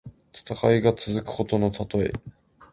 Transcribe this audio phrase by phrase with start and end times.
[0.33, 2.11] 戦いが続くことのたとえ。